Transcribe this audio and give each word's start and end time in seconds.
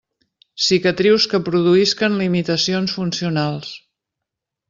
Cicatrius 0.67 1.27
que 1.33 1.41
produïsquen 1.49 2.17
limitacions 2.23 2.95
funcionals. 3.01 3.71